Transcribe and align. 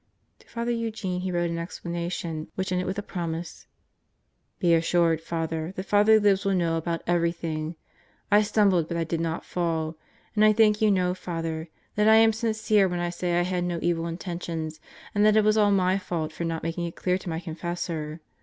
To 0.39 0.47
Father 0.49 0.71
Eugene 0.71 1.21
he 1.21 1.31
wrote 1.31 1.51
an 1.51 1.59
explanation 1.59 2.47
which 2.55 2.71
ended 2.71 2.87
with 2.87 2.97
a 2.97 3.03
promise: 3.03 3.67
Be 4.57 4.73
assured, 4.73 5.21
Father, 5.21 5.73
that 5.75 5.83
Father 5.85 6.19
Libs 6.19 6.43
will 6.43 6.55
know 6.55 6.75
about 6.77 7.03
everything. 7.05 7.75
I 8.31 8.41
stumbled 8.41 8.87
but 8.87 8.97
I 8.97 9.03
did 9.03 9.19
not 9.21 9.45
fall, 9.45 9.99
and 10.33 10.43
I 10.43 10.53
think 10.53 10.81
you 10.81 10.89
know. 10.89 11.13
Father, 11.13 11.69
that 11.93 12.07
I 12.07 12.15
am 12.15 12.33
sincere 12.33 12.87
when 12.87 12.97
I 12.99 13.11
say 13.11 13.37
I 13.39 13.43
had 13.43 13.63
no 13.63 13.77
evil 13.83 14.07
intentions 14.07 14.79
and 15.13 15.23
that 15.23 15.37
it 15.37 15.43
was 15.43 15.55
all 15.55 15.69
my 15.71 15.99
fault 15.99 16.33
for 16.33 16.45
not 16.45 16.63
making 16.63 16.87
it 16.87 16.95
clear 16.95 17.19
to 17.19 17.29
my 17.29 17.39
Confessor. 17.39 18.21